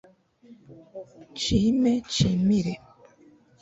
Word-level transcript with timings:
nshime 1.33 1.91
nshimire 2.05 2.73